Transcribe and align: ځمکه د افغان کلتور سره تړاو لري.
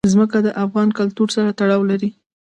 ځمکه 0.13 0.37
د 0.45 0.47
افغان 0.63 0.89
کلتور 0.99 1.27
سره 1.35 1.55
تړاو 1.59 1.81
لري. 1.91 2.09